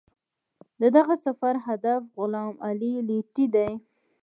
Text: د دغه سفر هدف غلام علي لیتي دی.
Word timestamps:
د 0.81 0.83
دغه 0.97 1.15
سفر 1.25 1.53
هدف 1.67 2.01
غلام 2.17 2.53
علي 2.67 2.93
لیتي 3.09 3.45
دی. 3.55 3.71